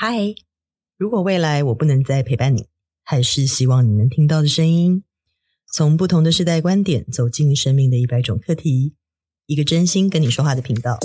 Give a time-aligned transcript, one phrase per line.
[0.00, 0.32] 嗨，
[0.96, 2.66] 如果未来我不能再陪伴你，
[3.02, 5.02] 还是希望你能听到的声音，
[5.74, 8.94] 从不同的世代观点走进生命的一百种课题，
[9.46, 11.00] 一个真心跟你说话的频道。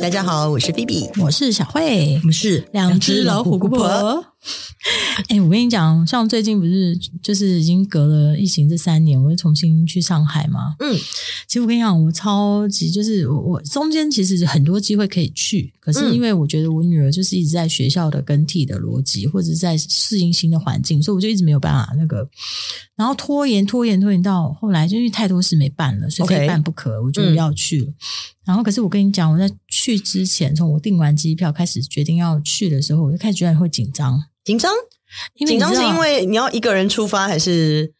[0.00, 4.24] 大家好，我是菲比，我是小慧，我们是两只老虎姑婆。
[5.28, 10.74] 哎、欸，我跟你讲，像最近不是就是已经隔了疫情这三年，我又重新去上海嘛。
[10.78, 10.96] 嗯，
[11.46, 22.26] 其实我跟你讲，我超级就是我我中间其实很多机会可以去，可是因为我觉得我女儿就是一直在学校的更替的逻辑，或者是在适应新的环境，所以我就一直没有办法那个，
[22.96, 27.86] 然后拖延拖延拖延到后来，就因为太多事没办了，所以非办不可我就要去了。
[27.88, 27.94] 嗯、
[28.46, 34.72] 然后可是我跟你讲，我在去之前，从我订完机票开始决定要去的时候，我就开始觉得会紧张，紧张。
[35.44, 37.92] 紧张是因为你要一个人出发，还是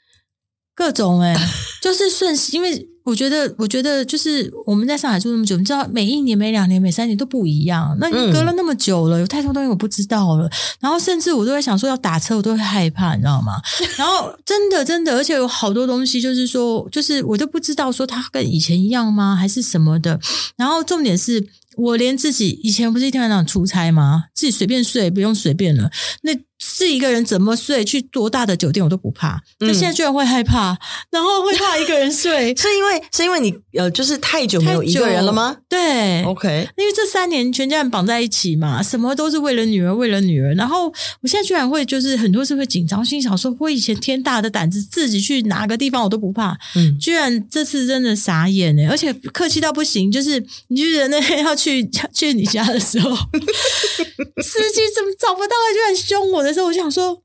[0.76, 1.48] 各种哎、欸，
[1.82, 2.52] 就是顺势。
[2.56, 7.96] 因为我觉得，我觉得就是我们在上海住那么久，你知道，每一年、每两年、每三年都不一样。
[7.98, 10.48] 那你隔了那么久了，有太多东西我不知道了。
[10.78, 13.54] 然后甚至我都会想说要打车，我都会害怕，你知道吗？
[13.98, 20.20] 然后真的真的，而且有好多东西，就是说，就是我都不知道说它跟以前一样吗，还是什么的。
[20.56, 21.44] 然后重点是
[21.76, 24.24] 我连自己以前不是一天晚上出差吗？
[24.34, 25.90] 自己随便睡，不用随便了。
[26.22, 30.76] 那是一个人怎么睡，去多大的酒店我都不怕，那现在居然会害怕，
[31.10, 35.56] 然后会怕一个人睡， 是因为是因为你呃，就是太久没有一个人了吗？
[35.70, 40.88] 对，OK，因为这三年全家人绑在一起嘛，什么都是为了女儿，为了女儿，然后
[41.22, 56.49] 我现在居然会就是很多事会紧张，心想说，我以前天大的胆子，自己去哪个地方我都不怕，嗯，居然这次真的傻眼哎，而且客气到不行，就是你觉得那天要去 去你家的时候，司机怎么找不到，居然凶我的。
[56.50, 57.22] 的时候，我就想说，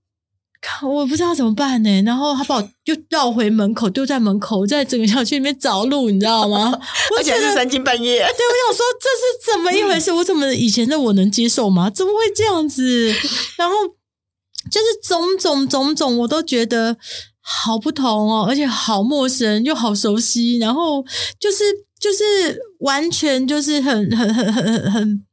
[0.83, 2.01] 我不知道怎么办呢。
[2.03, 6.71] 然后他把我 就绕回门口，丢在门口，在整个小区里面找路，你知道吗？
[7.17, 8.19] 而且是三更半夜。
[8.19, 10.11] 对，我想说这是怎么一回事？
[10.11, 11.89] 我怎么以前的我能接受吗？
[11.89, 13.13] 怎么会这样子？
[13.57, 13.75] 然后
[14.71, 16.97] 就是种种种种，我都觉得
[17.41, 20.57] 好不同哦，而且好陌生又好熟悉。
[20.57, 21.03] 然后
[21.39, 21.63] 就是
[21.99, 25.25] 就是完全就是很很很很很很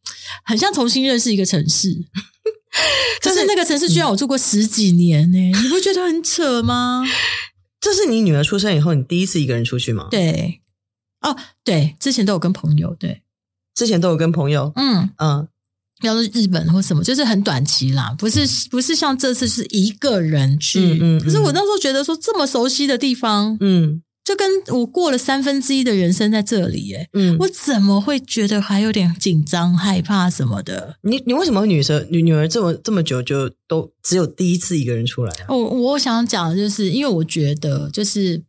[0.44, 1.88] 很像重新认识一个城市。
[3.20, 7.04] 就是、那个城市，居然我住过十几年呢、你不觉得很扯吗？
[7.80, 10.08] 这是你女儿出生以后，你第一次一个人出去吗？
[10.10, 10.60] 对，
[11.20, 13.22] 哦，对，之前都有跟朋友，对，
[13.74, 15.10] 之前都有跟朋友，嗯。
[15.18, 15.48] 嗯，
[16.02, 18.40] 要是日本或什么，就是很短期啦，不是
[18.70, 24.02] 不是像这次是一个人去，嗯，嗯，嗯，可是我那时候觉得说这么熟悉的地方，嗯。
[24.24, 30.96] 就跟我过了三分之一的人生在这里耶，嗯，我怎么会觉得还有点紧张、害怕什么的？
[31.02, 35.46] 你你为什么女生女女儿这么这么久就都只有第一次一个人出来啊？
[35.48, 38.44] 我我想讲的就是，因为我觉得就是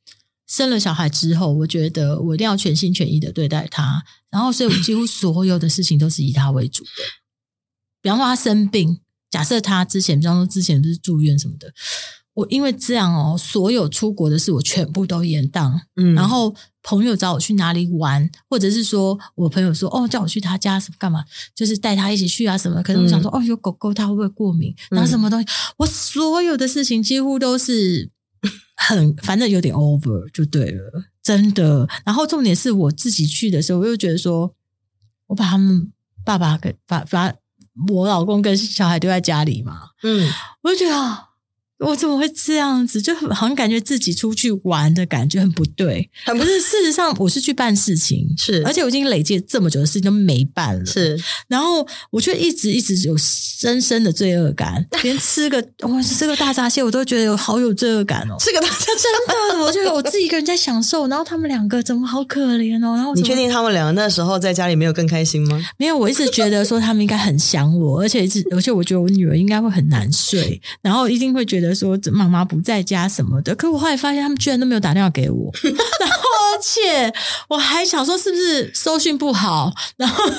[0.47, 6.89] 生了小孩之后，我觉得我一定要全心全意的对待他，然后所以我几乎所有的事情都是以他为主的。
[8.03, 8.99] 比方说他生病，
[9.31, 11.73] 假设他之前，比方说之前不是住院什么的。
[12.33, 15.81] 我因为这样哦，所有出国的事我全部都延档。
[15.95, 21.23] 嗯，然后朋友找我去哪里玩，或者是说我朋友说哦叫我去他家什么干嘛，
[21.53, 22.81] 就是带他一起去啊什么。
[22.81, 24.73] 可是我想说、嗯、哦有狗狗他会不会过敏？
[24.89, 28.09] 然后什么东西，嗯、我所有的事情几乎都是
[28.75, 31.87] 很反正有点 over 就对了，真的。
[32.03, 34.51] 然后重点是我自己去的时候，我又觉得说
[35.27, 35.91] 我把他们
[36.25, 37.31] 爸爸给把把
[37.89, 40.27] 我老公跟小孩丢在家里嘛，嗯，
[40.63, 41.32] 我就觉得。
[41.85, 43.01] 我怎么会这样子？
[43.01, 46.09] 就好像感觉自己出去玩的感觉很不对。
[46.25, 51.19] 很不是事实上，我是去办事情，是，而且我已经累积了这么久的事情都没办了，是。
[51.47, 58.35] 然后我却一直一直有深深的罪恶感， 连吃个我吃个大闸蟹，我都觉得有好有罪恶感哦。
[58.39, 62.95] 吃个大闸蟹，真的，我觉得我自己一个人在享受，然后他们两个怎么好可怜哦。
[62.95, 65.61] 然后你确定他们两个那时候在家里没有更开心吗？
[65.77, 71.72] 没有，我一直觉得说他们应该很想我，而且一直，而且我觉得我女儿应该会很难睡，然后一定会觉得。
[71.73, 76.17] 说妈妈不在家什么的，可我后来发现他们居然都没有打电话给我， 然后
[76.53, 77.11] 而且
[77.49, 80.31] 我还想说是不是收讯不好，然后我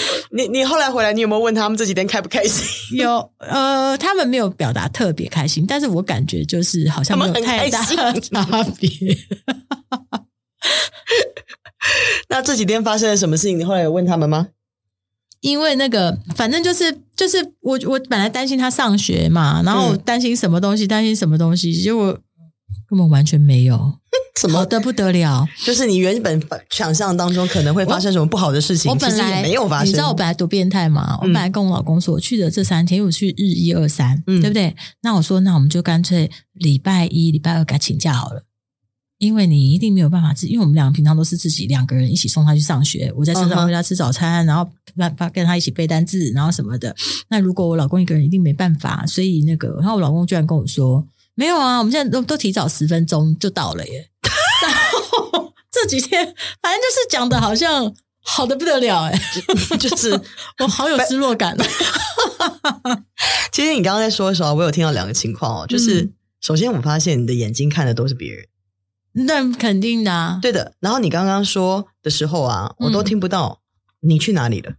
[0.32, 2.64] 你你后来回来，你有没有问他们这几天开不开心？
[2.98, 8.88] 有呃，他们没有表达特别开心，但是我感觉就是好像没有太大的差别。
[12.28, 13.58] 那这几天发生了什么事情？
[13.58, 14.48] 你后来有问他们吗？
[15.40, 22.12] 因为那个，反正就是就是我我本来担心他上学嘛，然后担心什么东西，担心什么东西，结果
[22.88, 23.98] 根本完全没有，
[24.40, 25.46] 什么好的不得了。
[25.64, 29.88] 就是你原本想象当中可能会发生什么不好的事情，我本来没有发生。
[29.88, 31.16] 你知道我本来多变态吗？
[31.20, 34.74] 我本来跟我老公说，我去的这三天，我去日一二三，对不对？
[35.02, 38.42] 那我说，那我们就干脆礼拜一、礼拜二该请假好了。
[39.20, 44.46] 因为你一定没有办法自，因为我们两个平常都是自己两个人一起送他去上学，我在车上回家吃早餐，uh huh.
[44.46, 44.64] 然后
[44.96, 46.96] 跟他跟他一起背单字，然后什么的。
[47.28, 51.06] 那如果我老公一个人一定没办法，所以那个，然后我老公居然跟我说
[51.36, 54.08] ：“没有啊，我们现在都都提早十分钟就到了耶。
[54.64, 56.24] ”然后这几天
[56.62, 59.20] 反正就是讲的好像好的不得了哎，
[59.78, 60.18] 就是
[60.64, 61.54] 我好有失落感。
[63.52, 68.46] 其实你刚刚在说的时候，我有听到两个情况哦，就是、嗯、首先我发现你的眼睛看的都是别人。
[69.12, 70.76] 那肯定的啊，对的。
[70.78, 73.60] 然后你刚刚说的时候啊，我都听不到
[74.00, 74.76] 你去哪里了，嗯、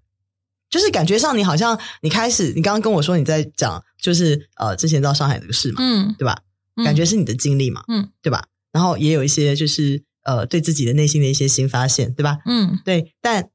[0.69, 6.41] 就是感觉上你好像你开始，你刚刚跟我说你在讲，就是呃之前到上海这个事嘛，嗯，对吧？
[6.77, 8.45] 嗯、感觉是你的经历嘛，嗯，对吧？
[8.71, 12.37] 然后也有一些就是呃对自己的内心的一些新发现，对吧？
[12.45, 13.13] 嗯，对。
[13.21, 13.49] 但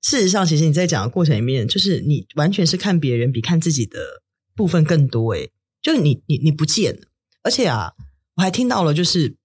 [0.00, 4.22] 事实上，其实你在讲的过程里面，就是你完全是看别人比看自己的
[4.54, 5.50] 部分更多，诶，
[5.82, 7.08] 就是你你你不见了，
[7.42, 7.94] 而且啊，
[8.36, 9.36] 我还听到了就是。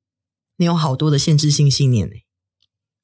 [0.58, 2.14] 你有好多的限制性信念呢？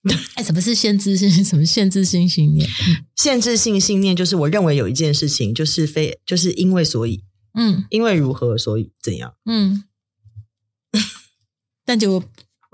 [0.35, 1.29] 哎，什么是限制性？
[1.43, 2.67] 什么限制性信念？
[3.15, 7.23] 限制性信念就是我认为有一件事情就是非就是因为所以，
[7.53, 9.83] 嗯，因为如何所以怎样，嗯，
[11.85, 12.21] 但结果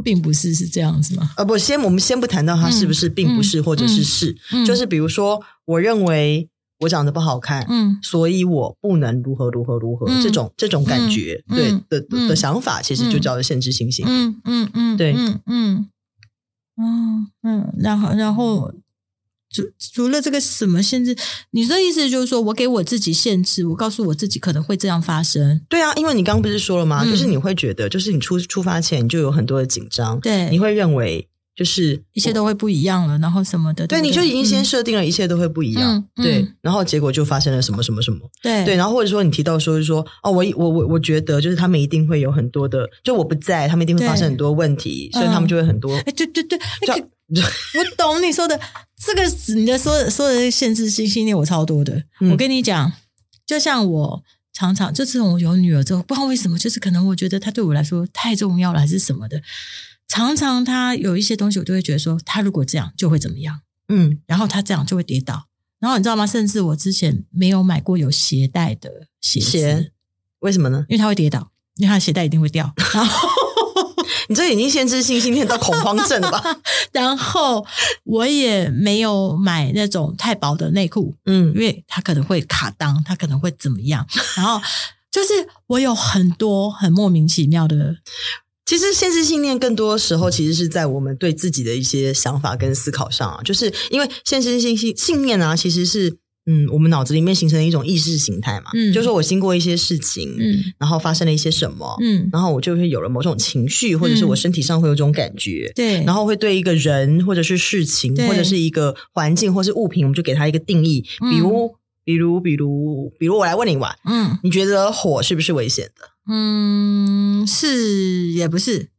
[0.04, 1.34] 并不是是这样子吗？
[1.38, 4.36] 呃，不，先我们先不谈到它是不是并不是或者是是，
[4.66, 6.50] 就是比如说，我认为。
[6.80, 14.18] 我长得不好看，嗯，所以我不能如何如何如何，嗯、这种这种感觉，嗯、对的、嗯、的想法，其实就叫做限制性信念。
[14.18, 15.90] 嗯嗯嗯，对，嗯嗯。
[16.82, 18.74] 嗯嗯，然后然后
[19.52, 21.14] 除除了这个什么限制，
[21.52, 25.60] 你的意思就是说我给我自己限制，我告诉我自己可能会这样发生。
[25.68, 27.04] 对啊，因为你刚刚不是说了吗？
[27.04, 31.28] 嗯、就是你会觉得，就是你出出发前你就有很多的紧张，对，你会认为。
[31.60, 38.64] 就是一切都会不一样了，然后什么的，对，对，对，你就已经先设定了一切都会不一样，对，然后结果就发生了什么什么什么，对。
[38.64, 46.58] 对，然后或者说你提到说是说哦，我我我我觉得就是他们一定会有很多的，就我不在，他们一定会发生很多问题，所以他们就会很多，哎、嗯，对对对，
[46.88, 46.94] 就
[47.36, 48.58] 我懂你说的
[48.98, 52.90] 这个，你的说说的限制性信念我超多的，嗯、我跟你讲，
[53.46, 54.24] 就像我
[54.54, 59.42] 常常就自从我有女儿之后，不知道为什么，就是可能我觉得她对我来说太重要了，还是什么的。
[60.10, 65.46] 常常他有一些东西，我都会觉得说，他如果这样就会怎么样，嗯，然后他这样就会跌倒，
[65.80, 66.26] 然后你知道吗？
[66.28, 69.92] 甚至我之前没有买过有鞋带的鞋子，鞋，
[70.40, 70.86] 为什么呢？
[70.90, 72.74] 因为它会跌倒，因为它的鞋带一定会掉。
[72.94, 73.30] 然 后
[74.28, 76.44] 你这已经限制性信念到恐慌症了吧？
[76.92, 77.66] 然后
[78.04, 84.08] 我也没有买那种太薄的内裤，嗯，因为它可能会卡裆，它可能会怎么样？
[84.36, 84.60] 然后
[85.12, 85.30] 就是
[85.68, 87.98] 我有很多很莫名其妙的。
[88.70, 111.72] 其实限制信念更多时候其实是在我们对自己的一些想法跟思考上啊，就是因为限制性信信念啊，其实是嗯，我们脑子里面形成的一种意识形态嘛，嗯，就是说我经过一些事情，嗯，然后发生了一些什么，嗯，然后我就会有了某种情绪，或者是我身体上会有种感觉，对，然后会对一个人或者是事情或者是一个环境或是物品，我们就给它一个定义，比如
[112.04, 116.08] 比如比如比如我来问你吧，嗯，你觉得火是不是危险的？
[116.30, 118.90] 嗯，是也不是，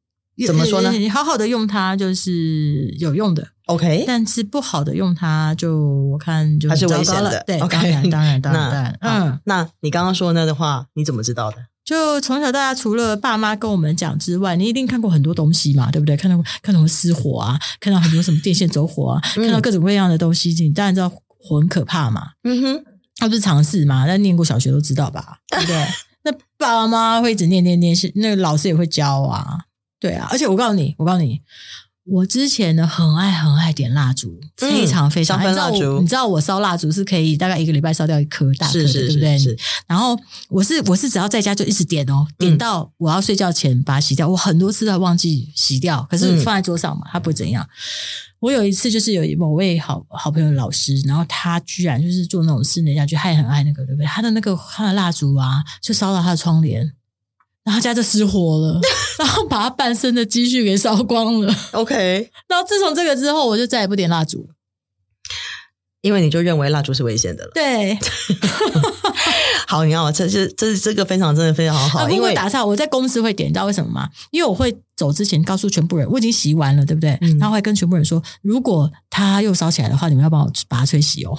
[0.47, 0.91] 怎么说呢？
[0.91, 4.05] 你好好的用它就是有用的，OK。
[4.07, 5.79] 但是不好的用它，就
[6.11, 8.11] 我看就还是危险的，对，OK。
[8.11, 9.41] 当然，当然，当然，嗯。
[9.45, 11.57] 那你刚刚说那的话，你怎么知道的？
[11.85, 16.17] 就从小到大，除了爸妈跟我们讲之外，你一定看过很多东西嘛，对不对？
[16.17, 22.33] 看到看到失火啊，看到很多什么电线走火啊， 看到各种各样的东西，你当然知道火很可怕嘛。
[22.45, 22.85] 嗯哼，
[23.21, 24.07] 那不是常识嘛？
[24.07, 25.39] 但念过小学都知道吧？
[25.49, 25.77] 对不对？
[26.23, 29.67] 那爸爸妈妈会一直念念念，是那个老师也会教啊，
[29.99, 30.29] 对啊。
[30.31, 31.41] 而且我告诉你，我告诉你，
[32.05, 35.47] 我之前呢很爱很爱点蜡烛，非常非常爱。
[35.53, 39.39] 嗯、蜡烛，你知道我烧蜡烛是可以大概一个礼拜烧掉一颗大颗的，对不对？
[39.39, 39.57] 是。
[39.87, 44.29] 然后我是我是只要在家就一直点哦，点到我要睡觉前把它洗掉。
[44.29, 47.69] 我很多次都忘记洗掉，可是放在桌上嘛，它不会怎样。
[48.41, 54.07] 我有一次就是有某位好好朋友的老师，然后他居然就是做那种室内家具，他也很爱那个，对不对？
[54.07, 56.91] 他的那个他的蜡烛啊，就烧到他的窗帘，
[57.65, 58.81] 然后他家就失火了，
[59.19, 61.55] 然后把他半生的积蓄给烧光了。
[61.73, 61.95] OK，
[62.49, 64.49] 然后自从这个之后，我就再也不点蜡烛。
[66.03, 67.51] 因为你就认为蜡烛是危险的了。
[67.53, 67.99] 对，
[69.69, 72.09] 好，你要这是这是这个非常真的非常好。
[72.09, 74.09] 因为打岔，我在公司会点，你知道为什么吗？
[74.31, 77.19] 因为我会走之前告诉全部人，我已经洗完了，对不对？
[77.21, 81.37] 嗯、然后会跟全部人说，如果他又烧起来的话，你们要帮我把它吹熄哦。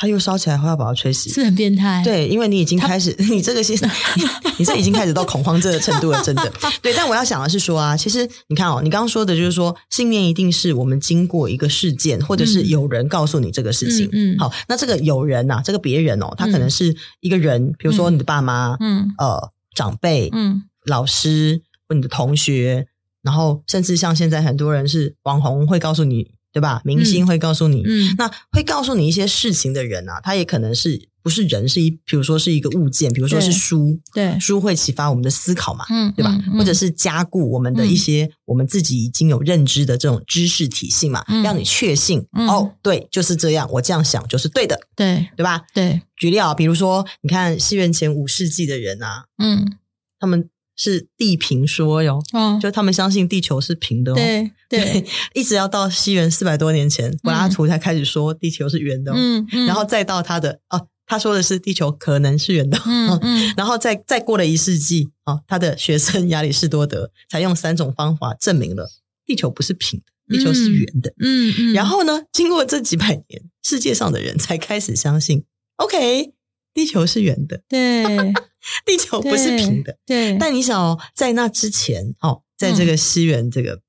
[0.00, 2.00] 它又烧起来，会要把它吹熄，是很变态。
[2.02, 3.76] 对，因为你已经开始， 你这个现
[4.16, 4.22] 你，
[4.56, 6.50] 你这已经开始到恐慌症的程度了，真的。
[6.80, 14.08] 对，但我要想的是说啊，其实你看哦，你刚刚说的就是说，信念一定是我们经过一个事件，或者是有人告诉你这个事情。
[14.12, 22.86] 嗯，嗯好，那这个有人呐、啊，这个别人哦，他可能是一个人，嗯、比如说你的爸妈，嗯，呃，长辈，嗯，老师或你的同学。
[23.22, 26.80] 然后甚至像现在很多人是网红会告诉你，对吧？
[26.84, 36.30] 明星会告诉你，嗯，那会告诉你一些事情的人啊，他也可能是不是人，是一，比如说是一个物件，比如说是书，对，书会启发我们的思考嘛，嗯，对吧？
[36.46, 45.62] 嗯，或者是加固我们的一些我们自己已经有认知的这种知识体系嘛，嗯，让你确信，嗯，哦，对，就是这样，我这样想就是对的，对，对吧？
[45.74, 49.76] 对，举例啊，比如说你看西元前五世纪的人啊，嗯，
[50.18, 50.48] 他们
[50.82, 54.50] 是地平说哟，哦，就他们相信地球是平的哦，对。
[54.70, 59.14] 对， 一直要到西元四百多年前，柏拉图才开始说地球是圆的，哦。
[59.18, 68.88] 嗯，嗯，然后再到他的哦，他说的是地球可能是圆的，嗯嗯， 然后再再过了一世纪，哦，他的学生亚里士多德才用三种方法证明了
[69.26, 75.42] 地球不是平的，地球是圆的，嗯嗯，然后呢，经过这几百年，世界上的人才开始相信
[75.78, 76.32] ，OK，
[76.74, 78.04] 地球是圆的，对，
[78.86, 83.80] 地球不是平的，对，但你想哦，在那之前，哦，在这个西元这个。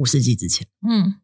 [0.00, 1.16] 五世纪之前，嗯，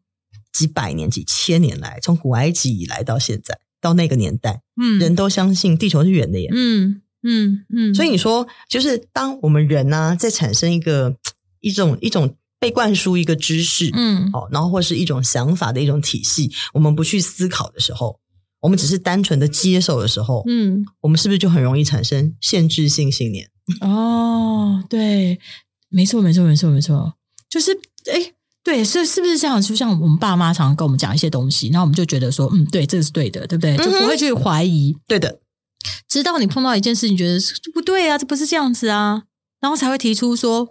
[0.51, 11.15] 几百年、几千年来，从古埃及以来到现在，到那个年代，嗯，人都相信地球是圆的耶，嗯嗯嗯，所以你说，就是当我们人呢、啊，在产生一个
[11.61, 18.19] 一种一种被灌输一个知识，嗯，哦，然后或是一种想法的一种体系，我们不去思考的时候，
[18.65, 23.47] 我们只是单纯的接受的时候，嗯，我们是不是就很容易产生限制性信念？
[23.81, 25.39] 哦，对，
[25.89, 27.13] 没错，没错，没错，没错，
[27.49, 27.71] 就是
[28.11, 29.61] 哎对，是是不是这样？
[29.61, 33.77] 就像我们爸妈常常跟我们讲一些东西，然后我们就觉得说，嗯，对，这个是对的，对不对？
[33.77, 34.91] 就不会去怀疑。
[34.91, 35.39] 嗯、对的，
[36.09, 37.39] 直到你碰到一件事情，觉得
[37.71, 39.23] 不对啊，这不是这样子啊，
[39.61, 40.67] 然后才会提出说，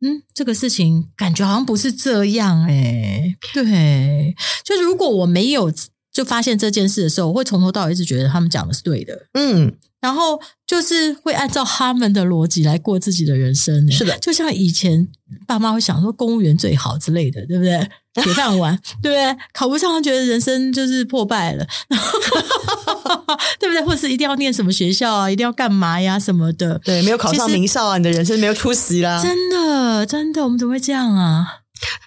[0.00, 4.34] 嗯，这个事情感觉好像不是这样哎、欸、对，
[4.64, 5.72] 就是如果我没有
[6.18, 9.26] 就发现这件事的时候，我会从头到尾一直觉得他们讲的是对的。
[9.34, 9.72] 嗯。
[10.00, 15.08] 然后就是会按照他们的逻辑来过自己的人生，是的，就像以前
[15.44, 17.88] 爸妈会想说公务员最好之类的，对不对？
[18.22, 19.36] 铁饭碗， 对不对？
[19.52, 21.66] 考不上，觉得人生就是破败了，
[23.58, 23.82] 对不对？
[23.84, 26.80] 或是一定要念什么学校啊，一定要干嘛呀，什么的？
[26.84, 29.20] 对，没有考上名校啊，你的人生没有出息啦。
[29.20, 31.44] 真的，真的，我们怎么会这样啊？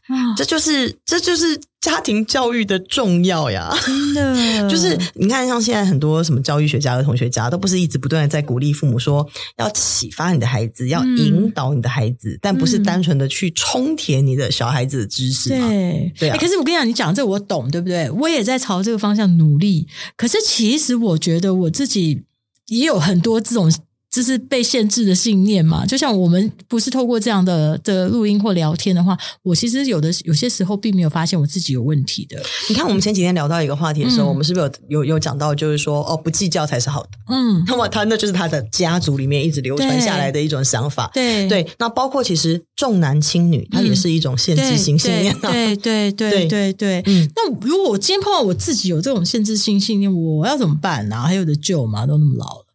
[0.07, 1.59] 啊，这就是，这就是。
[1.81, 15.67] 家庭教育的重要呀，真的 就是你看，像现在很多什么教育学家、和同学家，都不是一直不断的在鼓励父母说要启发你的孩子，要引导你的孩子，嗯、但不是单纯的去充填你的小孩子的知识嘛。
[15.67, 16.39] 对对啊、欸。
[16.39, 18.09] 可是我跟你讲，你讲这我懂，对不对？
[18.11, 19.87] 我也在朝这个方向努力。
[20.15, 22.21] 可是其实我觉得我自己
[22.67, 23.71] 也有很多这种。
[24.11, 25.85] 这是被限制的信念嘛？
[25.85, 32.37] 就像我们不是透过这样的的录音或聊天的话，我其实有的有些时候并没有发现我自己有问题的。
[32.67, 37.09] 你看，我们前几天聊到一个话题的时候，嗯、我们是不是有有有讲到，就是说哦，不计较才是好的。
[37.29, 41.09] 嗯，那么他那就是他的家族里面一直流传下来的一种想法。
[41.13, 45.49] 对对，那包括其实重男轻女，它也是一种限制性信念、啊。
[45.49, 47.01] 对对对对 对。
[47.05, 51.21] 嗯，那如果我今天碰到我自己有这种限制性信念，我要怎么办呢、啊？
[51.27, 52.05] 还有的救吗？
[52.05, 52.65] 都那么老了。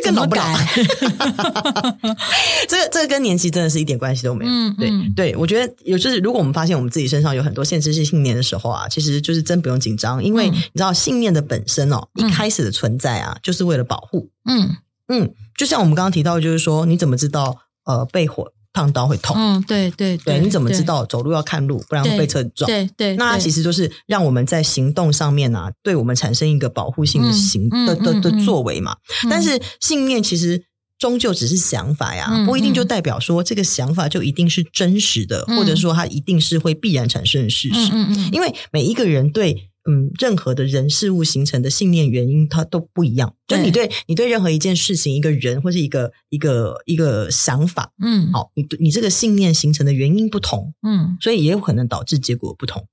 [0.00, 0.44] 对，这个老不老？
[2.68, 4.50] 这个这个跟年纪真的是一点关系都没有。
[4.50, 14.30] 嗯，嗯对对，我觉得有就是，如果我们发现我们自己身上有很多限制性信念的时候啊，其实就是真不用紧张，因为你知道信念的本身哦，一开始的存在啊，就是为了保护。
[14.46, 14.76] 嗯
[15.08, 18.52] 嗯，就像我们刚刚提到，就是说，你怎么知道呃被火？
[18.72, 22.66] 烫刀会痛，嗯，对对对，对，你怎么知道走路要看路，不然会被车撞？
[22.68, 28.96] 对对，那它其实就是让我们在行动上面啊，对我们产生一个保护性的行的的的作为嘛。
[29.28, 30.62] 但是信念其实
[30.98, 37.90] 终究只是想法呀，不一定就代表说这个想法就一定是真实的，或者说它一定是会必然产生的事实。
[37.92, 39.69] 嗯嗯，因为每一个人对。
[39.88, 43.34] 嗯，任何的人事物形成的信念原因，它都不一样。
[43.46, 52.86] 就你对你对任何一件事情、一个人或是一个一个一个想法，嗯，好，你你这个信念形成的原因不同，嗯，所以也有可能导致结果不同。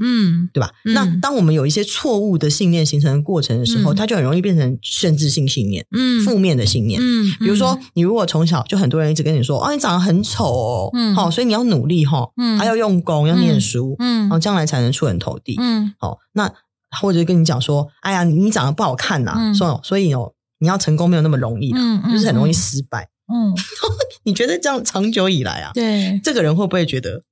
[0.00, 0.70] 嗯，对吧？
[0.84, 7.00] 嗯、那当我们有一些错误的信念形成的过程的时候，嗯、它就很容易变成限制性信念，嗯，负面的信念。
[7.02, 16.52] 嗯，比如说，你如果从小就很多人一直跟你说，哦，你长得很丑哦，嗯，好，所以你要努力哈，嗯，还要用功，要念书，嗯，然后将来才能出人头地，嗯，好，那
[17.00, 23.52] 或者跟你讲说，哎呀，你你长得不好看呐、啊，说、嗯，所以哦，你要成功没有那么容易，嗯，就是很容易失败，嗯，
[24.24, 27.22] 你觉得这样长久以来啊，对，这个人会不会觉得？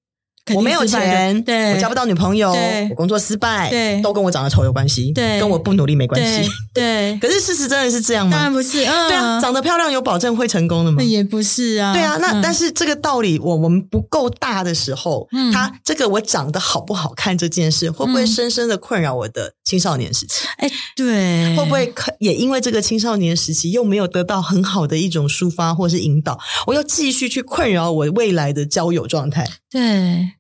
[0.54, 2.54] 我没有钱，对，我交不到女朋友，
[2.90, 7.18] 我工作失败，对，都跟我长得丑有关系，对，跟我不努力没关系，对。
[7.20, 8.32] 可是事实真的是这样吗？
[8.32, 11.02] 当然不是，嗯，对啊，长得漂亮有保证会成功的吗？
[11.02, 12.16] 也不是啊，对啊。
[12.20, 20.44] 那但是这个道理，我我们不够大的时候，嗯，他这个我长得好不好看这件事，会不会深深的困扰我的青少年时期？
[20.58, 29.48] 哎，对，会不会也因为这个青少年时期又没有得到很好的一种抒发或是引导，我又继续去困扰我未来的交友状态？
[29.70, 30.35] 对。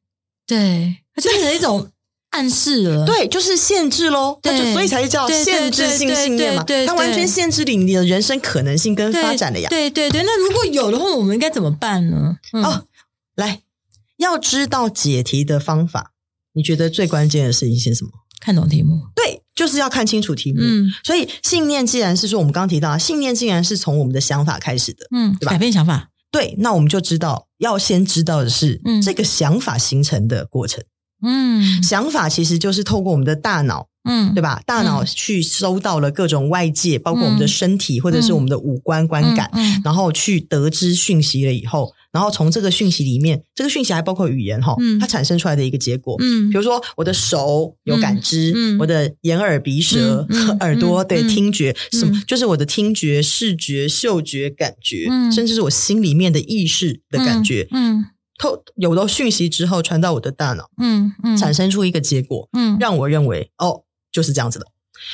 [0.46, 1.90] 对，它就变成一种
[2.30, 3.04] 暗示了。
[3.06, 4.38] 对，就是限制喽。
[4.42, 6.64] 它就所以才叫限制性信念嘛。
[6.86, 9.68] 它完全限制了你的人生可能性跟发展的呀。
[9.68, 12.36] 对对对，那如果有的话，我们应该怎么办呢？
[12.52, 12.86] 嗯、哦，
[13.34, 13.62] 来，
[14.18, 16.12] 要知道解题的方法，
[16.52, 18.10] 你觉得最关键的事情是什么？
[18.38, 19.00] 看懂题目。
[19.16, 20.60] 对，就是要看清楚题目。
[20.60, 25.52] 嗯，所以信念既然是说我们刚刚提到，信念竟然是从我们的想法开始的，嗯，对吧？
[25.52, 26.10] 改变想法。
[26.36, 30.84] 对，那我们就知道要先知道的是，嗯，这个想法形成的过程。
[31.22, 34.60] 嗯，想法其实就是透过我们的大脑，嗯，对吧？
[34.66, 39.50] 大脑去收到了各种外界，包括我们的身体或者是我们的五官观感，
[39.82, 41.92] 然后去得知讯息了以后。
[42.16, 50.26] 然后从这个讯息里面，这个讯息还包括语言哈，它产生出来的一个结果，嗯，比如说我的手有感知，嗯，我的眼耳鼻舌
[50.60, 58.06] 耳朵对听觉，什么就是我的听觉、视觉、嗅觉、感觉，甚至是我心里面的意识的感觉，嗯，
[58.38, 61.12] 透有了讯息之后传到我的大脑，嗯。
[61.22, 64.64] 嗯，产生出一个结果，嗯，让我认为哦就是这样子的，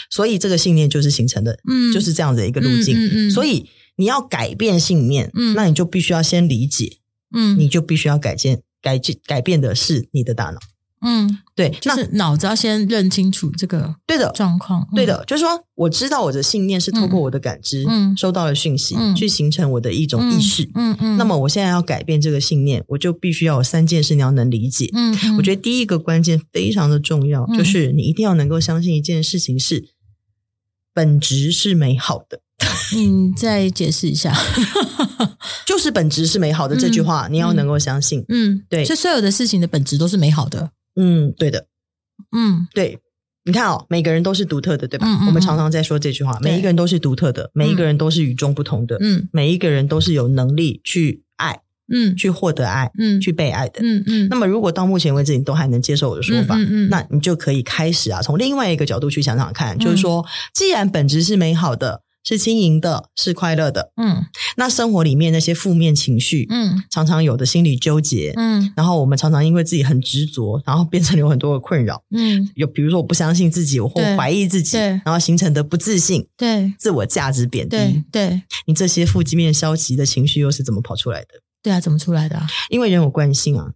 [0.08, 3.66] 所以这个信念就是形成的，嗯，就是这样子的一个路径，嗯嗯，所以。
[4.02, 6.98] 你要改变信念，嗯，那你就必须要先理解，
[7.32, 10.58] 嗯，你就必须要改变，改改变的是你的大脑，
[11.02, 29.90] 嗯，对，就是脑子要先认清楚这个对的状况，对的，就是说我知道我的信念是透过我的感知，嗯，收到了讯息，嗯，去形成我的一种意识，嗯嗯，那么我现在要改变这个信念，我就必须要有三件事你要能理解，嗯，我觉得第一个关键非常的重要，就是你一定要能够相信一件事情是
[30.92, 32.40] 本质是美好的。
[32.96, 34.34] 嗯，再解释一下，
[35.66, 38.24] 就是本质是美好的这句话，嗯、你要能够相信。
[38.28, 40.70] 嗯，对，就所有的事情的本质都是美好的。
[40.96, 41.66] 嗯，对的。
[42.36, 42.98] 嗯，对，
[43.44, 45.06] 你看哦，每个人都是独特的，对吧？
[45.06, 48.98] 嗯嗯嗯，我们常常在说这句话，每一个人都是独特的，每一个人都是与众不同的。
[49.00, 51.60] 嗯，每一个人都是有能力去爱，
[51.92, 53.80] 嗯，去获得爱，嗯，去被爱的。
[53.82, 54.28] 嗯嗯。
[54.28, 60.24] 那么，如果到目前为止你都还能接受我的说法，嗯，嗯，嗯，那你就可以开始啊，从另外一个角度去想想看，就是说，
[60.54, 62.02] 既然本质是美好的。
[62.24, 64.24] 是轻盈的，是快乐的，嗯，
[64.56, 81.28] 那生活里面那些负面情绪，嗯，常常有的心理纠结，嗯，然后我们常常因为自己很执着，然后变成有很多的困扰，嗯，有比如说我不相信自己，我或怀疑自己，然后形成的不自信，对，自我价值贬低，对，对，你这些负面消极的情绪又是怎么跑出来的？
[81.62, 82.46] 对啊，怎么出来的啊？
[82.70, 83.72] 因为人有惯性啊，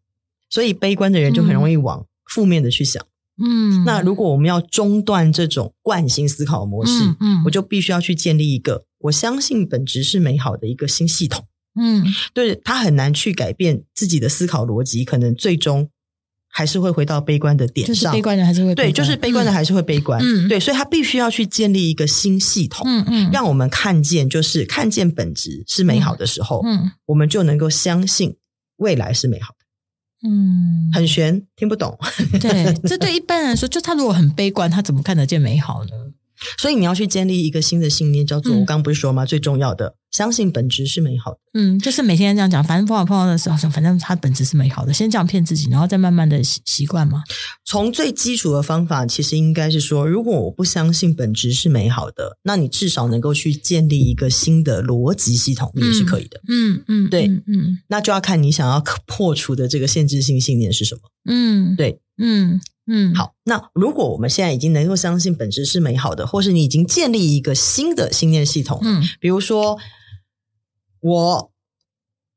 [0.50, 3.02] 所以悲观的人就很容易往负面的去想。
[3.02, 3.08] 嗯，
[3.84, 11.44] 那如果我们要中断这种惯性思考模式，嗯，嗯，我就必须要去建立一个我相信本质是美好的一个新系统。
[11.78, 15.90] 嗯，对，他很难去改变自己的思考逻辑，可能最终
[16.48, 18.10] 还是会回到悲观的点上。
[18.14, 20.18] 悲观的还是会对，就是悲观的还是会悲观。
[20.22, 22.86] 嗯，对，所以他必须要去建立一个新系统。
[22.88, 28.34] 嗯嗯，让我们看见，就是看见本质是美好的时候，嗯，我们就能够相信
[28.76, 29.55] 未来是美好的。
[30.22, 31.98] 嗯，很悬，听不懂。
[32.40, 35.90] 对，这对一般人来说，就他如果很悲观，他怎么看得见美好呢？
[36.58, 39.24] 所以你要去建立一个新的信念，叫做我刚刚不是说吗？
[39.24, 41.38] 最重要的，相信本质是美好的。
[41.54, 47.22] 嗯，就是每天这样讲，反正碰到碰到的时候，反正它本质是美好的，先这样骗自己，然后再慢慢的习习惯嘛。
[47.64, 56.40] 从最基础的方法，其实应该是说，如果我不相信本质是美好的，那你至少能够去建立一个新的逻辑系统，也是可以的。
[56.48, 61.00] 嗯嗯，对，嗯，那就要看你想要破除的这个限制性信念是什么。
[61.28, 62.60] 嗯，对，嗯。
[62.86, 63.34] 嗯，好。
[63.44, 69.78] 那如果我们现在已经能够相信本质是美好的，或是你已经建立一个新的信念系统，嗯，比如说
[71.00, 71.52] 我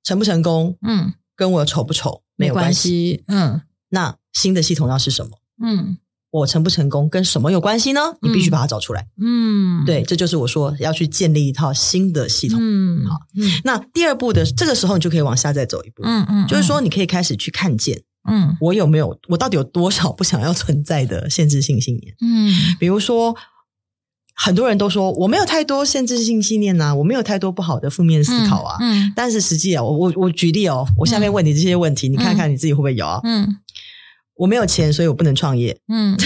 [0.03, 5.31] 成不成功，嗯，跟我丑不丑没有关系，嗯，那新的系统要是什么？
[5.61, 5.97] 嗯，
[6.31, 8.01] 我成不成功跟什么有关系呢？
[8.21, 18.03] 你必须把它找出来，嗯，对，这就是我说要去建立一套新的系统，嗯，好，嗯，那第二步的这个时候，你就可以往下再走一步，嗯嗯，就是说你可以开始去看见。
[18.29, 19.17] 嗯，我有没有？
[19.27, 22.15] 我到底有多少不想要存在的限制性信念？
[22.21, 23.35] 嗯，比如说，
[24.35, 28.77] 很多人都说我没有太多限制性信念呐、啊，我没有太多不好的负面思考啊。
[28.79, 33.19] 嗯，嗯，但是实际啊，我我我举例哦，我下面问你这些问题，嗯、你看看你自己会不会有啊？
[33.23, 33.57] 嗯，
[34.35, 35.77] 我没有钱，所以我不能创业。
[35.89, 36.17] 嗯，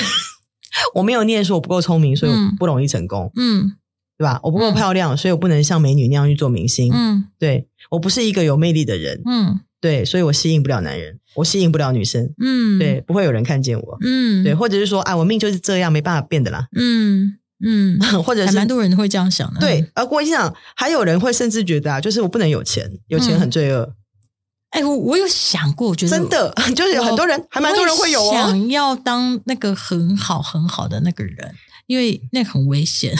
[0.94, 3.32] 我没有念书，我不够聪明，所以我不容易成功。
[3.36, 3.74] 嗯，
[4.18, 4.40] 对吧？
[4.44, 6.92] 我不够漂亮，所以我不能像美女那样去做明星。
[6.94, 9.22] 嗯，对，我不是一个有魅力的人。
[9.26, 9.60] 嗯。
[9.84, 23.94] 对，所以我吸引不了男人，我吸引不了女生，嗯，对，不会有人看见我，嗯，对，或者是说，啊，我命就是这样，没办法变的啦，嗯嗯，或者是还蛮多人会这样想的，对，而我跟你讲，还有人会甚至觉得啊，就是我不能有钱，有钱很罪恶。
[24.70, 31.54] 哎、欸，我我有想过，我觉得真的 就是有很多人，还蛮多人会有哦，想要当那个很好很好的那个人。
[31.88, 33.14] 因为那很危险，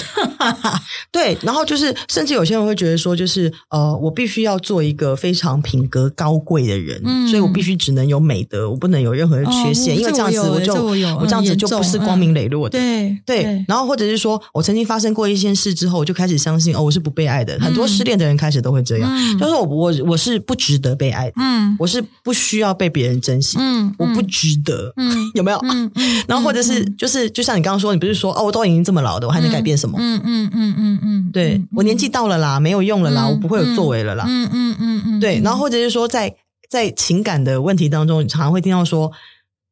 [1.12, 1.38] 对。
[1.42, 12.80] 然后就是，甚至有些人会觉得说，就是呃，我必须要做一个非常品格高贵的人，嗯、所以我必须只能有美德，我不能有任何的缺陷，哦、因为这样子我就我，我这样子就不是光明磊落的。
[12.80, 13.66] 嗯、对对。
[13.68, 17.58] 然后或者是说我曾经发生过一件事之后，我就开始相信哦，我是不被爱的。
[17.58, 25.58] 嗯、很多失恋的人开始都会这样，嗯、就是我我我是不值得被爱的，嗯，我是不需要被别人珍惜，嗯，我不值得，嗯，有没有？
[25.64, 26.24] 嗯嗯。
[26.28, 28.53] 然后或者是就是就像你刚刚说，你不是说哦。
[28.54, 29.98] 都已经这么老的，我还能改变什么？
[30.00, 34.24] 嗯嗯嗯嗯嗯，对，我年纪到了啦，没有用了啦，我不会有作为了啦。
[34.28, 35.42] 嗯嗯嗯嗯，对。
[35.44, 36.34] 然后或者是说，在
[36.70, 39.12] 在情感的问题当中，你常常会听到说，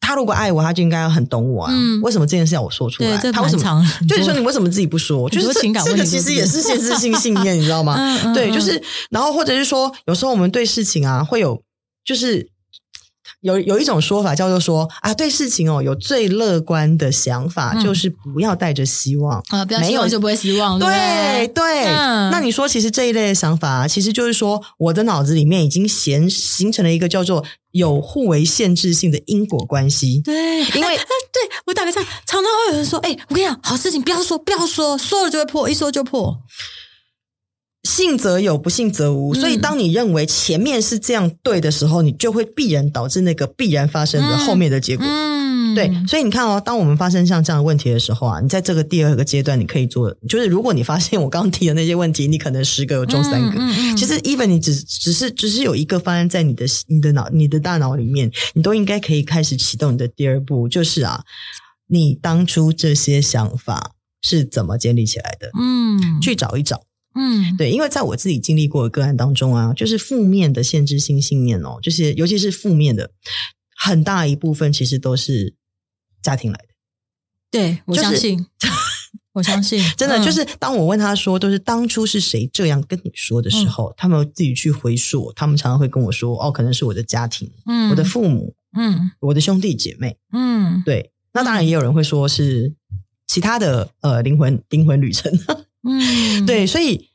[0.02, 1.74] 他如果爱我，他就应该要很懂我啊。
[2.04, 3.18] 为什么这件事要我说出来？
[3.32, 3.86] 他为什么？
[4.10, 5.30] 就是说你为什么自己不说？
[5.30, 7.98] 就是情感问题，这个其实也是限制性信念，你知道吗？
[8.36, 8.82] 对，就是。
[9.10, 11.64] 然后或者是说，有时候我们对事情啊，会有
[12.06, 12.51] 就是。
[13.42, 20.80] 有有一种说法叫做说啊，对事情哦有最乐观的想法，嗯、就是不要带着希望啊，不要希望就不会希望。
[20.80, 30.22] 对对，对嗯、那你说，其实这一类的想法，其实就是说，我的脑子里面已经形形成了一个叫做有互为限制性的因果关系。
[30.24, 36.38] 对，因为对我打个岔，常常会有人说，哎，我跟你讲，好事情不要说，不要说，说了就会破，一说就破。
[37.84, 39.34] 信则有，不信则无。
[39.34, 45.06] 所以，当你认为前面是这样对的时候，嗯、你就会必然导致那个必然发生的后面的结果。
[45.06, 45.92] 嗯，对。
[46.08, 53.60] 所以你看哦，当我们发生像这样的问题的时候啊，你在这个第二个阶段，你可以做，就是如果你发现我刚刚提的那些问题，你可能十个有中三个。
[53.60, 61.24] 嗯嗯、其实，even 你只只是只是有一个发生在你的你的脑你的大脑里面，你都应该可以开始启动你的第二步，就是啊，
[61.88, 65.50] 你当初这些想法是怎么建立起来的？
[65.60, 66.84] 嗯，去找一找。
[67.14, 73.12] 嗯，对，因为在我自己经历过的个案当中啊，就是负面的限制性信念哦，就是尤其是负面的，
[73.76, 75.56] 很大一部分其实都是
[76.22, 76.68] 家庭来的。
[77.52, 78.74] 对，我相信，就是、
[79.34, 92.74] 我相信， 真的、嗯、就是当我问他说，都是当初是谁这样跟你说的时候，嗯、他们自己去回溯，他们常常会跟我说，哦，可能是我的家庭，嗯，我的父母，嗯，我的兄弟姐妹，嗯，对，那当然也有人会说是
[93.28, 95.30] 其他的呃灵魂灵魂旅程。
[95.84, 97.10] 嗯，对，所以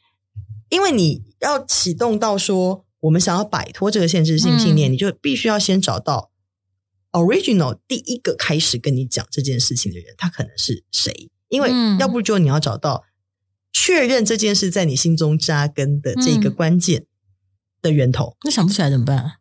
[0.69, 6.31] 因为你要启动到说，我们想要摆脱这个限制性信念，嗯、你就必须要先找到
[7.13, 11.31] original 第一个开始跟你讲这件事情的人，他可能是谁？
[11.49, 13.05] 因为要不就你要找到
[13.73, 17.07] 确认这件事在你心中扎根的这个关键
[17.81, 18.37] 的源头。
[18.45, 19.33] 那、嗯、想不起来怎么办？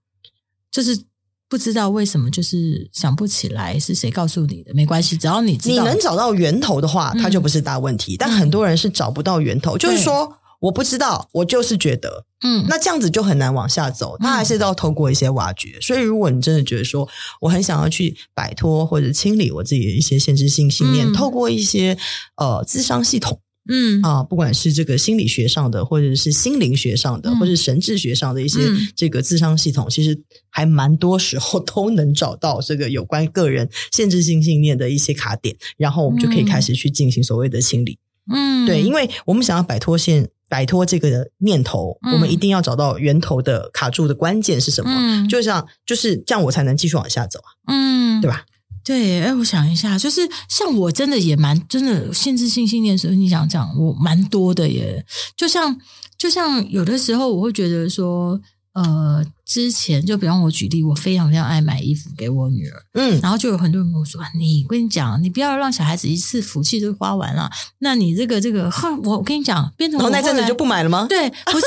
[0.72, 1.06] 就是。
[1.48, 8.16] 不知道为什么，就是想不起来是谁告诉你的，没关系，只要你知道，你能找到源头的话，它就不是大问题。
[8.16, 14.18] 嗯、但很多人是找不到源头，嗯、就是说我不知道，我就是觉得，嗯，那这样子就很难往下走。
[14.20, 15.78] 他还是要透过一些挖掘。
[15.78, 17.08] 嗯、所以，如果你真的觉得说，
[17.42, 21.96] 我很想要去摆脱或者清理我自己的一些限制性信念，嗯、透过一些
[22.38, 23.40] 呃智商系统。
[23.68, 28.60] 嗯啊，不管是这个心理学上的，或者是心灵学上的，嗯、或者是神智学上的一些
[28.96, 37.98] 这个智商系统，嗯、其实还蛮多时候都能找到这个有关个人限制性信念的一些卡点，然后我们就可以开始去进行所谓的清理。
[38.32, 44.92] 嗯，对，因为我们想要摆脱现摆脱这个念头，嗯、我们一定要找到源头的卡住的关键是什么？
[44.92, 47.50] 嗯，就像就是这样，我才能继续往下走啊。
[47.68, 48.46] 嗯，对吧？
[48.86, 55.04] 对，哎，我想一下，就是像我真的也蛮真的限制性信念，所以你想讲我蛮多的耶。
[55.36, 55.78] 就像
[56.18, 58.40] 就像有的时候，我会觉得说。
[58.76, 67.50] 呃，之前就比方我举例，我非常非常爱买衣服给我女儿，嗯，然后就有很多人跟我说：“你，我跟你讲，你不要让小孩子一次福气都花完了。
[67.80, 71.06] 那你这个这个，哼，我我跟你讲，变成我那阵子就不买了吗？
[71.08, 71.66] 对，不是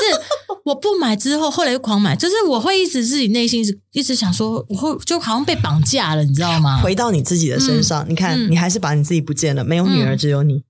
[0.69, 6.81] 我不买之后，后来又狂买，就是我会一直自己内心是一直想说，我会就好像被绑架了，你知道吗？
[6.81, 10.63] 回到你自己的身上，嗯、你看，嗯、你还是把你自己不见了，没有女儿，只有你。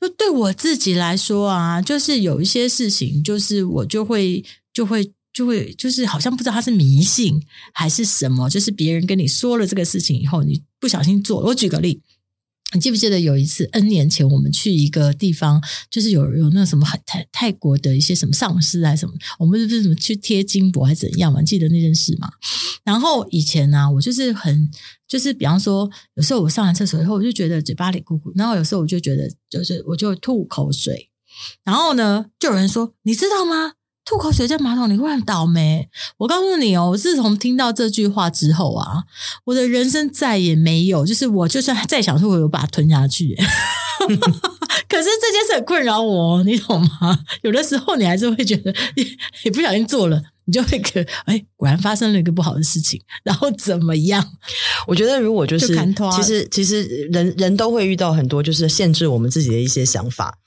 [0.00, 5.12] 就对我自己来说啊，就是有一些事情，就是我就会就会。
[5.30, 7.40] 就会就是好像不知道他是迷信
[7.72, 11.46] 还是什么，就是别人跟你说了这个事情以后，你不小心做了。
[11.46, 12.00] 我举个例，
[12.74, 21.40] 你记不记得有一次 N 年前我们去一个地方，就是有有那什么泰泰国的一些什么上师啊什么，我们是不是什么去贴金箔还是怎样嘛？
[21.40, 22.30] 记得那件事吗？
[22.84, 24.70] 然后以前呢、啊，我就是很
[25.06, 31.08] 就是比方说，有时候我上完厕所以后，我就觉得嘴巴里咕咕，然后有时候我就觉得就是我就吐口水，
[31.64, 33.72] 然后呢，就有人说，你知道吗？
[34.08, 35.86] 吐口水在马桶里会很倒霉。
[36.16, 39.04] 我告诉你哦，我自从听到这句话之后啊，
[39.44, 43.36] 我的人生再也没有，就是我就算再想吐，我有把它吞下去。
[44.88, 47.18] 可是这件事很困扰我，你懂吗？
[47.42, 49.06] 有的时候你还是会觉得你，
[49.44, 50.22] 你不小心做了。
[50.46, 54.26] 你就会觉得，哎，果然发生了一个不好的事情，然后怎么样？
[54.86, 60.38] 我觉得，如果就是，就其实其实人人都会遇到很多就是限制我们自己的一些想法。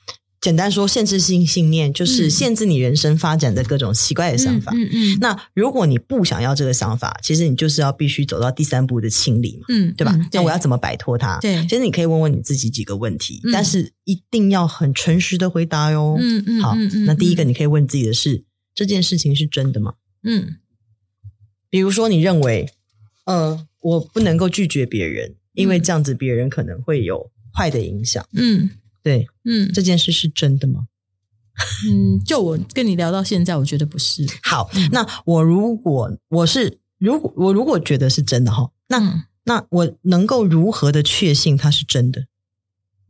[0.42, 4.72] 简单说，限制性信念就是限制你人生发展的各种奇怪的想法。
[4.76, 5.18] 嗯嗯。
[5.22, 10.12] 那如果你不想要这个想法，其实你就是要必须走到第三步的清理嘛，嗯，对吧？
[10.16, 11.38] 嗯、对，那我要怎么摆脱它？
[11.40, 16.18] 对，其实你可以问问你自己几个问题，嗯、但是一定要很诚实的回答哟。
[16.20, 16.62] 嗯嗯。
[16.62, 16.76] 好，
[17.06, 18.44] 那第一个你可以问自己的是。
[18.74, 19.96] 这件事情是真的吗？
[20.24, 20.56] 嗯，
[21.70, 22.70] 比如说你认为，
[23.26, 28.26] 呃，我不能够拒绝别人，因为这样子别人可能会有坏的影响。
[28.32, 28.70] 嗯，
[29.04, 30.88] 对，嗯，这件事是真的吗？
[31.88, 34.26] 嗯，就我跟你聊到现在，我觉得不是。
[34.42, 42.26] 好，嗯，那我如果我是如果我如果觉得是真的哈，那，嗯，那我能够如何的确信它是真的？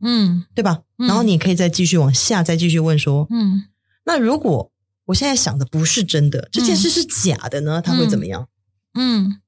[0.00, 0.82] 嗯，对吧？
[0.98, 3.64] 嗯，然后你可以再继续往下，再继续问说，嗯，
[4.04, 4.72] 那如果
[5.06, 7.80] 我现在想的不是真的，这件事是假的呢？
[7.80, 8.48] 他会怎么样？
[8.94, 9.40] 嗯，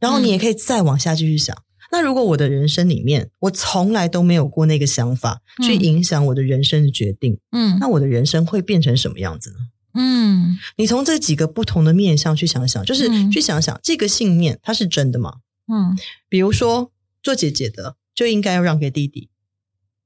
[0.00, 1.56] 然后你也可以再往下继续想。
[1.90, 9.56] 那如果我的人生里面，我从来都没有过那个想法去影响我的人生的决定，嗯，那我的人生会变成什么样子呢？
[9.94, 15.36] 嗯，你从这几个不同的面向去想想，就是去想想这个信念它是真的吗？
[15.66, 15.96] 嗯，
[16.28, 19.30] 比如说做姐姐的就应该要让给弟弟。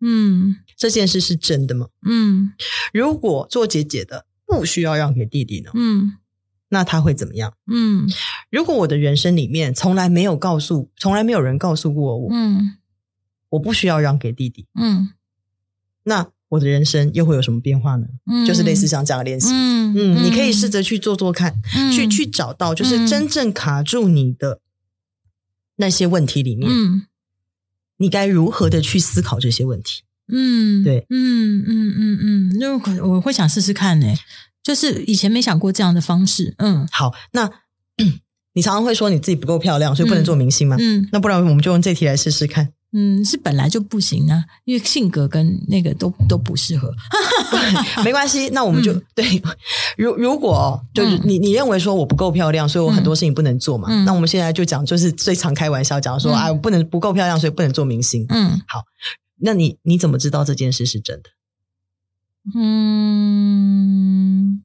[0.01, 1.89] 嗯，这件事是真的吗？
[2.09, 2.53] 嗯，
[2.93, 5.71] 如果做姐姐的不需要让给弟弟呢？
[5.75, 6.15] 嗯，
[6.73, 7.53] 那他会怎么样？
[7.71, 8.09] 嗯，
[8.51, 12.79] 如果我的人生里面从来没有告诉，从来没有人告诉过我，嗯，
[13.51, 15.11] 我不需要让给弟弟，嗯，
[16.05, 18.07] 那我的人生又会有什么变化呢？
[18.27, 19.95] 嗯，就是类似像这样的练习，嗯。
[19.95, 24.61] 嗯，你可以试着去做做看，嗯，去去找到就是真正卡住你的
[25.77, 27.07] 那些问题里面，嗯。
[27.99, 30.03] 你该如何的去思考这些问题？
[30.29, 34.07] 嗯，对，嗯嗯嗯嗯，那、嗯、可、嗯嗯、我会想试试看呢，
[34.63, 36.55] 就是以前没想过这样的方式。
[36.59, 37.51] 嗯，好，那
[38.55, 40.77] 你常常会说你自己不够漂亮，所以不能做明星吗？
[40.79, 42.73] 嗯，那不然我们就用这题来试试看。
[42.95, 46.95] 嗯，是本来就不行啊，因为性格跟那个都都不适合。
[48.05, 49.43] 没关系，那我们就、嗯、对。
[49.97, 53.89] 如如果就是你你认为说我不够漂亮，所以我很多事情不能做嘛。
[53.91, 58.27] 嗯、那我们现在就讲，就是最常开玩笑讲说，啊、嗯，我不能不够漂亮，所以不能做明星。
[58.29, 58.83] 嗯，好，
[59.41, 61.31] 那你你怎么知道这件事是真的？
[62.55, 64.63] 嗯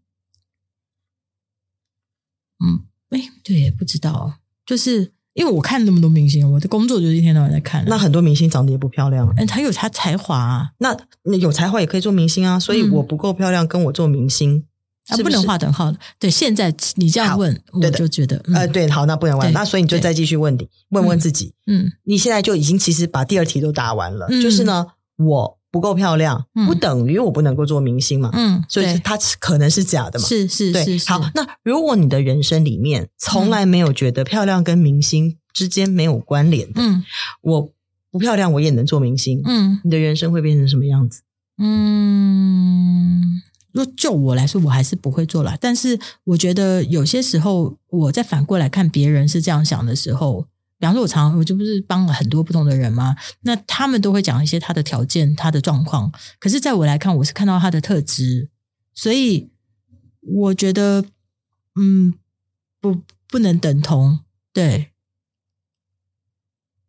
[2.59, 5.13] 嗯，哎，对，不知道，就是。
[5.37, 7.85] 因为我看那么多明星，我的工作就是一天到晚在看。
[7.85, 10.71] 那很多明星长得也不漂亮，嗯，他有他才华啊。
[10.79, 10.97] 那
[11.37, 12.59] 有才华也可以做明星啊。
[12.59, 14.65] 所以我不够漂亮，跟我做明星
[15.09, 15.99] 啊，不能划等号的。
[16.17, 19.53] 对，现在你这样问，我就觉得，呃，对，好，那不能玩。
[19.53, 25.59] 那所以你就再继续问你，问问自己，嗯，你现在就已经其实把第二题都答完了，就是呢，我。
[25.77, 28.31] 不够漂亮，不等于我不能够做明星嘛？
[28.33, 30.25] 嗯，所以它可能是假的嘛？
[30.25, 31.07] 是是是。
[31.07, 37.03] 好，那如果你的人生里面从来没有觉得漂亮跟明星之间没有关联的，嗯，
[37.41, 37.71] 我
[38.09, 41.21] 不漂亮我也能做明星，嗯，你的人生会变成什么样子？
[41.59, 43.21] 嗯，
[43.71, 45.55] 若就我来说，我还是不会做了。
[45.61, 50.47] 但是我觉得有些时候，我在反过来看别人是这样想的时候。
[50.79, 53.15] 比方说，我常我就不是帮了很多不同的人吗？
[53.41, 56.11] 那他们都会讲一些他的条件、他的状况。
[56.39, 58.49] 可是，在我来看，我是看到他的特质，
[58.93, 59.49] 所以
[60.21, 61.03] 我觉得，
[61.75, 62.13] 嗯，
[62.79, 64.19] 不，不能等同，
[64.53, 64.91] 对，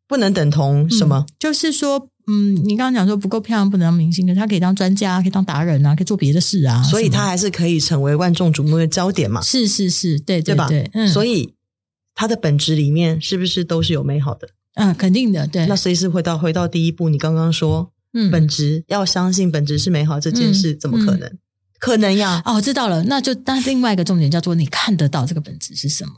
[0.07, 1.24] 不能等同什么？
[1.27, 9.40] 嗯，就是说，嗯，你刚刚讲说不够漂亮不能当明星，可是他可以当专家，可以当达人啊，可以做别的事啊，所以他还是可以成为万众瞩目的焦点嘛？
[9.40, 10.68] 是是是，对对，对吧？
[10.92, 11.55] 嗯，所以。
[12.19, 14.49] 它的本质里面是不是都是有美好的？
[14.75, 15.47] 嗯，肯定的。
[15.47, 21.31] 对，那随时回到回到第一步，你刚刚说，嗯，本质要相信本质是美好这件事，怎么可能？
[21.79, 22.43] 可能呀？
[22.45, 23.05] 哦，知道了。
[23.05, 26.15] 那就当另外一个重点叫做你看得到这个本质是什么，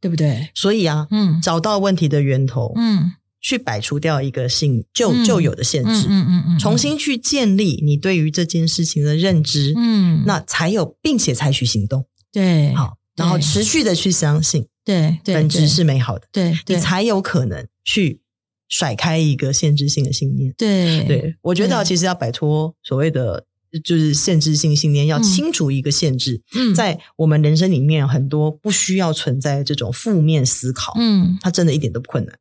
[0.00, 0.48] 对不对？
[0.54, 14.66] 所以啊，嗯，找到问题的源头，嗯，去摆除掉一个性旧旧有的限制，嗯嗯嗯重新去建立你对于这件事情的认知，嗯，那才有，并且采取行动，对，好，然后持续的去相信。
[14.84, 18.20] 对，对本质是美好的，对，对你才有可能去
[18.68, 20.52] 甩开一个限制性的信念。
[20.58, 23.46] 对，对我觉得其实要摆脱所谓的
[23.82, 26.42] 就是限制性信念，要清除一个限制。
[26.54, 30.94] 嗯，在我们人生里面，很多不需要存在这种负面思考。
[30.96, 32.38] 嗯，它真的一点都不困难。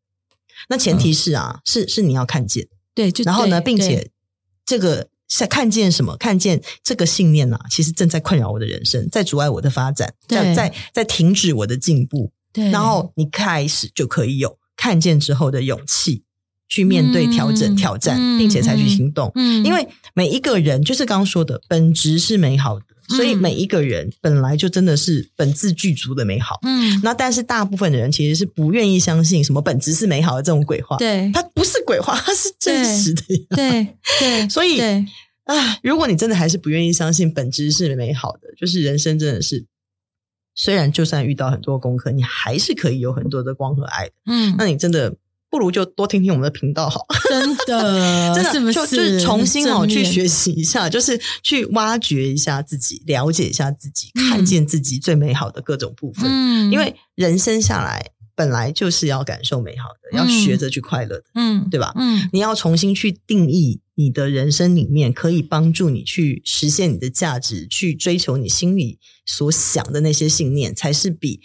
[0.69, 2.67] 那前提是啊，是是你要看见。
[2.93, 4.11] 对，就然后呢，并且
[4.65, 6.15] 这个在看见什么？
[6.17, 12.31] 看见这个信念啊，其实正在困扰我的人生，在阻碍我的发展，在在在停止我的进步。
[12.51, 16.23] 对，然后你开始就可以有看见之后的勇气，
[16.69, 19.31] 去面对调整、嗯、挑战，并且采取行动。
[19.35, 22.85] 嗯，因为每一个人就是刚刚说的，本质是美好的。
[23.09, 33.87] 所以每一个人本来就真的是本自具足的美好，嗯，那但是大部分的人其实是不愿意相信什么本质是美好的这种鬼话，对，它不是鬼话，它是真实的，对对，
[34.19, 35.05] 对， 所以对
[35.45, 39.65] 啊，如果你真的还是不愿意相信本质是美好的，就是人生真的是，
[40.55, 45.15] 虽然就算遇到很多功课，你还是可以有很多的光和爱的，嗯，那你真的。
[45.49, 48.73] 不如就多听听我们的频道好，真的， 真的是不是？
[48.73, 56.25] 就就是重新哦去学习一下，就是去挖掘一下自己，了解一下自己，嗯、看见自己最美好的各种部分。
[56.27, 58.03] 嗯，因为人生下来
[58.35, 61.93] 本来就是要感受美好的，嗯、要学着去快乐的，嗯，对吧？
[61.95, 71.41] 嗯，你要重新去定义你的人生里面可以帮助你去实现你的价值，去追求你心里所想的那些信念，才是比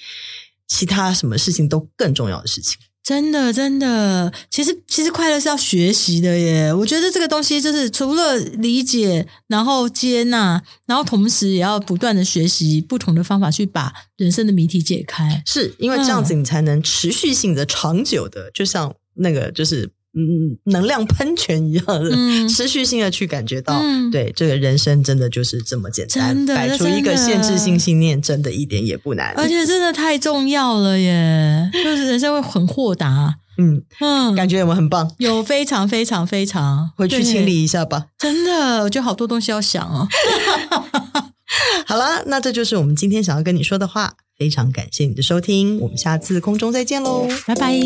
[0.66, 2.78] 其他什么事情都更重要的事情。
[3.08, 6.70] 真的，真的，其实其实快乐是要学习的耶。
[6.74, 15.42] 我觉得这个东西就是除了理解，然后接纳，然后同时也要不断的学习不同的方法，去把人生的谜题解开。
[15.46, 19.90] 是因为这样子，你才能持续性的、长久的，就像那个就是。
[20.18, 31.70] 嗯，能量喷泉一样的，嗯、持续性的去感觉到，嗯、对这个人生真的就是这么简单，摆出一个限制性信念，真的一点也不难，而且真的太重要了耶！
[31.72, 35.08] 就是人生会很豁达，嗯嗯，感觉有没有很棒？
[35.18, 38.06] 有非常非常非常，回去清理一下吧。
[38.18, 40.08] 真的，我觉得好多东西要想哦。
[41.86, 44.14] 好了，那这就是我们今天想要跟你说的话。
[44.38, 47.76] 非常感谢你的收听，我们下次空中再见喽，拜拜。